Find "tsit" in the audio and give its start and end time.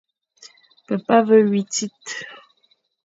1.71-2.05